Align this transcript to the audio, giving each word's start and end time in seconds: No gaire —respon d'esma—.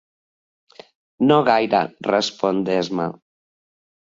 No 1.27 1.37
gaire 1.49 1.81
—respon 2.07 2.65
d'esma—. 2.71 3.07